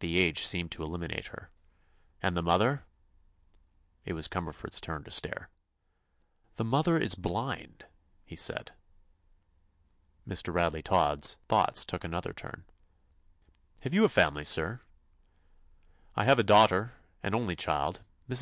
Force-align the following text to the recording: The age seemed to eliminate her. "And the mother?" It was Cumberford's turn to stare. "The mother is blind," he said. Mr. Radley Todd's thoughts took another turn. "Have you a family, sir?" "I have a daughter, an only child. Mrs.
The 0.00 0.18
age 0.18 0.44
seemed 0.44 0.70
to 0.72 0.82
eliminate 0.82 1.28
her. 1.28 1.48
"And 2.22 2.36
the 2.36 2.42
mother?" 2.42 2.84
It 4.04 4.12
was 4.12 4.28
Cumberford's 4.28 4.82
turn 4.82 5.02
to 5.04 5.10
stare. 5.10 5.48
"The 6.56 6.64
mother 6.64 6.98
is 6.98 7.14
blind," 7.14 7.86
he 8.26 8.36
said. 8.36 8.72
Mr. 10.28 10.52
Radley 10.52 10.82
Todd's 10.82 11.38
thoughts 11.48 11.86
took 11.86 12.04
another 12.04 12.34
turn. 12.34 12.66
"Have 13.80 13.94
you 13.94 14.04
a 14.04 14.10
family, 14.10 14.44
sir?" 14.44 14.82
"I 16.16 16.26
have 16.26 16.38
a 16.38 16.42
daughter, 16.42 16.92
an 17.22 17.34
only 17.34 17.56
child. 17.56 18.02
Mrs. 18.28 18.34